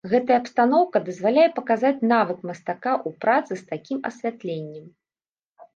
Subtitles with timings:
[0.11, 4.85] Гэтая абстаноўка дазваляе паказаць навык мастака ў працы з такім асвятленнем.